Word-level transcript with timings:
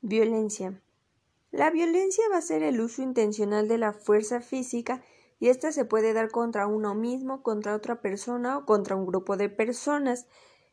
Violencia. 0.00 0.80
La 1.50 1.70
violencia 1.70 2.22
va 2.30 2.36
a 2.36 2.42
ser 2.42 2.62
el 2.62 2.80
uso 2.80 3.02
intencional 3.02 3.66
de 3.66 3.78
la 3.78 3.92
fuerza 3.92 4.40
física 4.40 5.02
y 5.40 5.48
esta 5.48 5.72
se 5.72 5.84
puede 5.84 6.12
dar 6.12 6.30
contra 6.30 6.68
uno 6.68 6.94
mismo, 6.94 7.42
contra 7.42 7.74
otra 7.74 8.00
persona 8.00 8.58
o 8.58 8.64
contra 8.64 8.94
un 8.94 9.06
grupo 9.06 9.36
de 9.36 9.48
personas. 9.48 10.28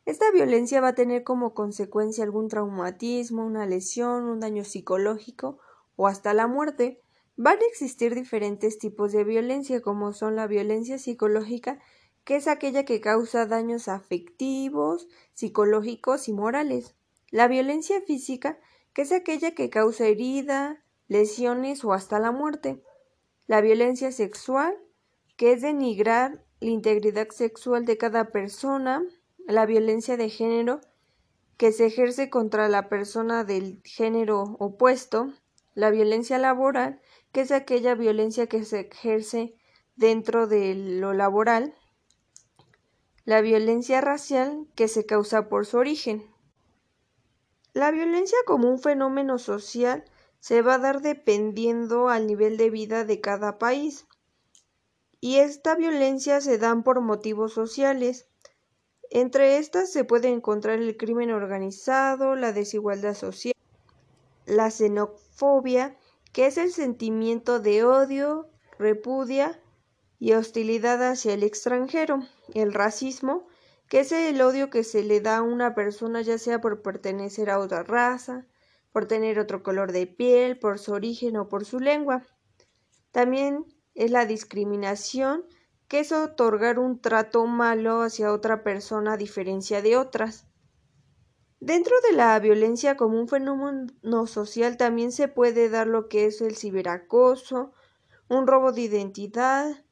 Esta 0.06 0.30
violencia 0.30 0.80
va 0.80 0.90
a 0.90 0.96
tener 0.96 1.24
como 1.24 1.56
consecuencia 1.56 2.24
algún 2.24 2.50
traumatismo, 2.50 3.44
una 3.44 3.66
lesión, 3.66 4.26
un 4.26 4.42
daño 4.42 4.64
psicológico 4.64 5.58
o 5.96 6.06
hasta 6.06 6.36
la 6.36 6.46
muerte. 6.46 7.02
Van 7.36 7.58
a 7.58 7.66
existir 7.68 8.14
diferentes 8.14 8.78
tipos 8.78 9.12
de 9.12 9.24
violencia, 9.24 9.82
como 9.82 10.14
son 10.14 10.36
la 10.36 10.46
violencia 10.46 11.00
psicológica, 11.00 11.80
que 12.26 12.36
es 12.36 12.48
aquella 12.48 12.86
que 12.86 13.02
causa 13.02 13.48
daños 13.48 13.88
afectivos, 13.88 15.08
psicológicos 15.34 16.28
y 16.28 16.34
morales. 16.34 16.96
La 17.32 17.48
violencia 17.48 18.02
física, 18.02 18.60
que 18.96 19.02
es 19.02 19.12
aquella 19.12 19.54
que 19.54 19.70
causa 19.70 20.08
herida, 20.08 20.82
lesiones 21.10 21.84
o 21.84 21.92
hasta 21.92 22.18
la 22.18 22.32
muerte. 22.32 22.82
La 23.46 23.60
violencia 23.60 24.14
sexual, 24.14 24.74
que 25.36 25.52
es 25.52 25.62
denigrar 25.62 26.46
la 26.62 26.70
integridad 26.70 27.28
sexual 27.30 27.86
de 27.86 27.98
cada 27.98 28.32
persona. 28.32 29.04
La 29.48 29.66
violencia 29.66 30.16
de 30.16 30.30
género, 30.30 30.80
que 31.58 31.74
se 31.74 31.88
ejerce 31.88 32.30
contra 32.30 32.70
la 32.70 32.88
persona 32.88 33.44
del 33.44 33.82
género 33.84 34.56
opuesto. 34.60 35.34
La 35.74 35.92
violencia 35.92 36.38
laboral, 36.38 37.02
que 37.34 37.42
es 37.42 37.52
aquella 37.52 37.96
violencia 37.96 38.48
que 38.48 38.64
se 38.64 38.90
ejerce 38.92 39.56
dentro 39.98 40.48
de 40.48 40.74
lo 40.74 41.12
laboral. 41.12 41.76
La 43.26 43.42
violencia 43.42 44.00
racial, 44.00 44.68
que 44.74 44.88
se 44.88 45.06
causa 45.06 45.50
por 45.50 45.66
su 45.66 45.80
origen. 45.80 46.34
La 47.76 47.92
violencia 47.92 48.38
como 48.46 48.70
un 48.70 48.80
fenómeno 48.80 49.38
social 49.38 50.06
se 50.40 50.62
va 50.62 50.76
a 50.76 50.80
dar 50.80 51.02
dependiendo 51.02 52.08
al 52.08 52.26
nivel 52.26 52.56
de 52.56 52.70
vida 52.70 53.04
de 53.04 53.20
cada 53.20 53.58
país. 53.58 54.08
Y 55.20 55.40
esta 55.40 55.76
violencia 55.76 56.40
se 56.40 56.58
dan 56.58 56.84
por 56.84 57.02
motivos 57.02 57.52
sociales. 57.52 58.30
Entre 59.10 59.58
estas 59.58 59.92
se 59.92 60.06
puede 60.06 60.30
encontrar 60.30 60.80
el 60.80 60.96
crimen 60.96 61.32
organizado, 61.32 62.38
la 62.38 62.54
desigualdad 62.54 63.14
social, 63.14 63.54
la 64.46 64.72
xenofobia, 64.72 65.98
que 66.32 66.46
es 66.46 66.58
el 66.58 66.72
sentimiento 66.72 67.60
de 67.60 67.84
odio, 67.84 68.48
repudia 68.80 69.60
y 70.18 70.32
hostilidad 70.32 71.06
hacia 71.06 71.34
el 71.34 71.44
extranjero, 71.44 72.22
el 72.54 72.74
racismo, 72.74 73.46
que 73.90 74.00
es 74.00 74.12
el 74.12 74.42
odio 74.42 74.70
que 74.70 74.84
se 74.84 75.04
le 75.04 75.22
da 75.22 75.38
a 75.38 75.42
una 75.42 75.76
persona 75.76 76.22
ya 76.22 76.38
sea 76.38 76.62
por 76.62 76.82
pertenecer 76.82 77.50
a 77.50 77.60
otra 77.60 77.84
raza, 77.84 78.46
por 78.92 79.08
tener 79.08 79.40
otro 79.40 79.62
color 79.62 79.92
de 79.92 80.08
piel, 80.08 80.58
por 80.58 80.80
su 80.80 80.94
origen 80.94 81.38
o 81.38 81.50
por 81.50 81.66
su 81.66 81.80
lengua. 81.80 82.24
También 83.12 83.66
es 83.94 84.12
la 84.12 84.26
discriminación, 84.26 85.46
que 85.88 86.00
es 86.00 86.12
otorgar 86.12 86.80
un 86.80 87.00
trato 87.00 87.46
malo 87.46 88.02
hacia 88.02 88.34
otra 88.34 88.64
persona 88.64 89.14
a 89.14 89.18
diferencia 89.18 89.82
de 89.82 89.98
otras. 89.98 90.48
Dentro 91.60 91.96
de 92.10 92.16
la 92.16 92.38
violencia 92.40 92.98
como 92.98 93.20
un 93.20 93.28
fenómeno 93.28 94.28
social 94.28 94.78
también 94.78 95.12
se 95.12 95.28
puede 95.28 95.70
dar 95.70 95.88
lo 95.88 96.10
que 96.10 96.26
es 96.26 96.42
el 96.42 96.56
ciberacoso, 96.56 97.74
un 98.28 98.48
robo 98.48 98.72
de 98.72 98.82
identidad, 98.82 99.84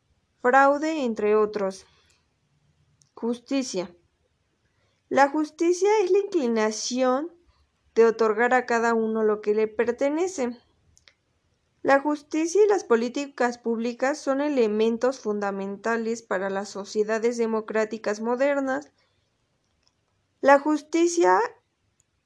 fraude, 0.42 1.04
entre 1.04 1.36
otros. 1.36 1.86
Justicia. 3.24 3.90
La 5.08 5.30
justicia 5.30 5.88
es 6.04 6.12
la 6.12 6.20
inclinación 6.20 7.32
de 7.96 8.04
otorgar 8.06 8.54
a 8.54 8.66
cada 8.66 8.94
uno 8.94 9.24
lo 9.24 9.40
que 9.40 9.56
le 9.56 9.70
pertenece. 9.70 10.60
La 11.84 12.02
justicia 12.02 12.62
y 12.66 12.68
las 12.68 12.84
políticas 12.84 13.58
públicas 13.58 14.18
son 14.18 14.42
elementos 14.42 15.22
fundamentales 15.22 16.22
para 16.22 16.50
las 16.50 16.68
sociedades 16.68 17.38
democráticas 17.38 18.20
modernas. 18.20 18.92
La 20.42 20.60
justicia 20.60 21.40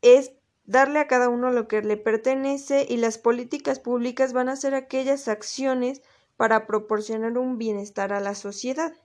es 0.01 0.31
darle 0.65 0.97
a 0.97 1.07
cada 1.07 1.29
uno 1.29 1.51
lo 1.51 1.67
que 1.67 1.83
le 1.83 1.97
pertenece 1.97 2.87
y 2.89 2.97
las 2.97 3.19
políticas 3.19 3.79
públicas 3.79 4.33
van 4.33 4.49
a 4.49 4.55
ser 4.55 4.73
aquellas 4.73 5.27
acciones 5.27 6.01
para 6.37 6.65
proporcionar 6.65 7.37
un 7.37 7.59
bienestar 7.59 8.13
a 8.13 8.19
la 8.19 8.33
sociedad. 8.33 8.95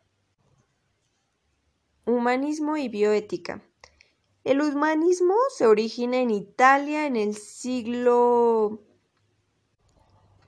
Humanismo 2.04 2.76
y 2.76 2.88
bioética. 2.88 3.62
El 4.42 4.60
humanismo 4.60 5.36
se 5.56 5.68
origina 5.68 6.18
en 6.18 6.30
Italia 6.30 7.06
en 7.06 7.14
el 7.14 7.36
siglo 7.36 8.80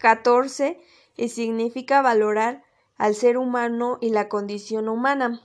XIV 0.01 0.79
y 1.17 1.29
significa 1.29 2.03
valorar 2.03 2.65
al 2.97 3.15
ser 3.15 3.39
humano 3.39 3.99
y 4.01 4.11
la 4.11 4.29
condición 4.29 4.89
humana. 4.89 5.43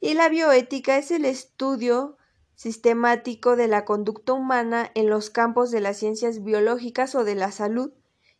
Y 0.00 0.14
la 0.14 0.28
bioética 0.28 0.98
es 0.98 1.12
el 1.12 1.24
estudio 1.24 2.16
sistemático 2.56 3.54
de 3.54 3.68
la 3.68 3.84
conducta 3.84 4.32
humana 4.32 4.90
en 4.96 5.08
los 5.08 5.30
campos 5.30 5.70
de 5.70 5.80
las 5.80 5.98
ciencias 5.98 6.42
biológicas 6.42 7.14
o 7.14 7.22
de 7.22 7.36
la 7.36 7.52
salud 7.52 7.92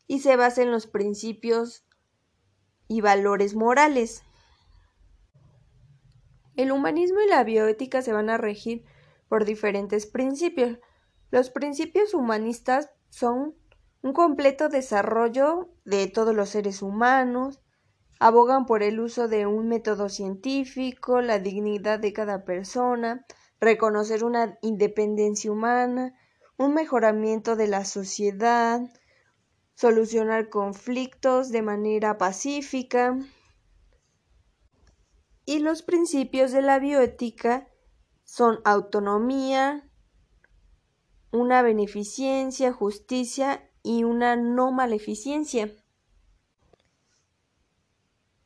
y 0.08 0.18
se 0.18 0.34
basa 0.34 0.62
en 0.62 0.72
los 0.72 0.88
principios 0.88 1.84
y 2.88 3.02
valores 3.02 3.54
morales. 3.54 4.24
El 6.58 6.72
humanismo 6.72 7.20
y 7.20 7.28
la 7.28 7.44
bioética 7.44 8.02
se 8.02 8.12
van 8.12 8.28
a 8.30 8.36
regir 8.36 8.84
por 9.28 9.44
diferentes 9.44 10.06
principios. 10.06 10.80
Los 11.30 11.50
principios 11.50 12.14
humanistas 12.14 12.90
son 13.10 13.54
un 14.02 14.12
completo 14.12 14.68
desarrollo 14.68 15.68
de 15.84 16.08
todos 16.08 16.34
los 16.34 16.48
seres 16.48 16.82
humanos, 16.82 17.60
abogan 18.18 18.66
por 18.66 18.82
el 18.82 18.98
uso 18.98 19.28
de 19.28 19.46
un 19.46 19.68
método 19.68 20.08
científico, 20.08 21.20
la 21.20 21.38
dignidad 21.38 22.00
de 22.00 22.12
cada 22.12 22.44
persona, 22.44 23.24
reconocer 23.60 24.24
una 24.24 24.58
independencia 24.60 25.52
humana, 25.52 26.16
un 26.56 26.74
mejoramiento 26.74 27.54
de 27.54 27.68
la 27.68 27.84
sociedad, 27.84 28.80
solucionar 29.76 30.48
conflictos 30.48 31.50
de 31.52 31.62
manera 31.62 32.18
pacífica, 32.18 33.16
y 35.48 35.60
los 35.60 35.80
principios 35.80 36.52
de 36.52 36.60
la 36.60 36.78
bioética 36.78 37.68
son 38.22 38.60
autonomía, 38.66 39.88
una 41.32 41.62
beneficencia, 41.62 42.70
justicia 42.70 43.66
y 43.82 44.04
una 44.04 44.36
no 44.36 44.72
maleficencia. 44.72 45.74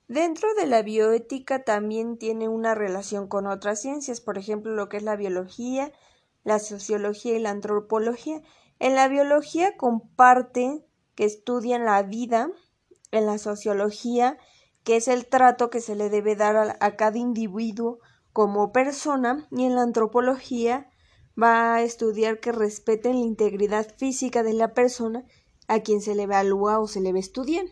Dentro 0.06 0.54
de 0.54 0.66
la 0.66 0.82
bioética 0.82 1.64
también 1.64 2.18
tiene 2.18 2.46
una 2.46 2.76
relación 2.76 3.26
con 3.26 3.48
otras 3.48 3.82
ciencias, 3.82 4.20
por 4.20 4.38
ejemplo, 4.38 4.72
lo 4.72 4.88
que 4.88 4.98
es 4.98 5.02
la 5.02 5.16
biología, 5.16 5.90
la 6.44 6.60
sociología 6.60 7.36
y 7.36 7.40
la 7.40 7.50
antropología. 7.50 8.42
En 8.78 8.94
la 8.94 9.08
biología 9.08 9.76
comparte 9.76 10.86
que 11.16 11.24
estudian 11.24 11.84
la 11.84 12.00
vida, 12.04 12.52
en 13.10 13.26
la 13.26 13.38
sociología 13.38 14.38
que 14.84 14.96
es 14.96 15.08
el 15.08 15.26
trato 15.26 15.70
que 15.70 15.80
se 15.80 15.94
le 15.94 16.10
debe 16.10 16.36
dar 16.36 16.76
a, 16.80 16.96
cada 16.96 17.18
individuo 17.18 17.98
como 18.32 18.72
persona, 18.72 19.46
y 19.50 19.64
en 19.64 19.74
la 19.74 19.82
antropología 19.82 20.90
va 21.40 21.74
a 21.74 21.82
estudiar 21.82 22.40
que 22.40 22.52
respeten 22.52 23.14
la 23.14 23.26
integridad 23.26 23.86
física 23.96 24.42
de 24.42 24.54
la 24.54 24.74
persona 24.74 25.24
a 25.68 25.80
quien 25.80 26.00
se 26.00 26.14
le 26.14 26.24
evalúa 26.24 26.78
o 26.80 26.86
se 26.86 27.00
le 27.00 27.10
a 27.10 27.18
estudiar. 27.18 27.66